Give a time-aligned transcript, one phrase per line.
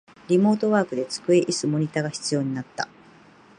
[0.29, 2.89] リモートワークで机、イス、モニタが必要になった